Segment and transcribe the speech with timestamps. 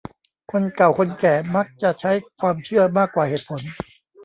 [0.51, 3.61] คนเก่าคนแก่มักจะใช้ความเชื่อมากกว่าเหตุผล